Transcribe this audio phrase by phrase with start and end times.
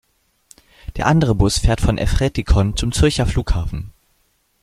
[0.97, 3.93] Der andere Bus fährt von Effretikon zum Zürcher Flughafen.